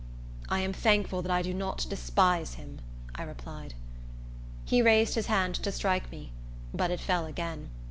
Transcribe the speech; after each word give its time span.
"I 0.49 0.61
am 0.61 0.73
thankful 0.73 1.21
that 1.21 1.29
I 1.29 1.43
do 1.43 1.53
not 1.53 1.85
despise 1.87 2.55
him," 2.55 2.79
I 3.13 3.21
replied. 3.21 3.75
He 4.65 4.81
raised 4.81 5.13
his 5.13 5.27
hand 5.27 5.53
to 5.61 5.71
strike 5.71 6.09
me; 6.11 6.31
but 6.73 6.89
it 6.89 6.99
fell 6.99 7.27
again. 7.27 7.69